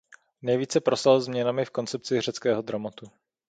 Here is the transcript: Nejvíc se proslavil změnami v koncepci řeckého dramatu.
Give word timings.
Nejvíc 0.41 0.71
se 0.71 0.79
proslavil 0.79 1.21
změnami 1.21 1.65
v 1.65 1.69
koncepci 1.69 2.21
řeckého 2.21 2.61
dramatu. 2.61 3.07